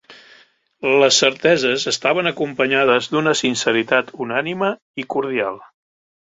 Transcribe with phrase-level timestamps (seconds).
[1.03, 4.73] Les certeses estaven acompanyades d'una sinceritat unànime
[5.05, 5.65] i cordial.